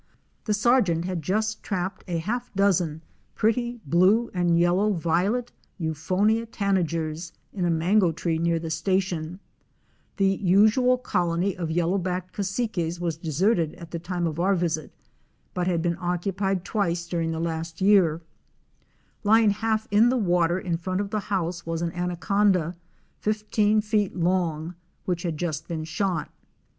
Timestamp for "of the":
20.99-21.19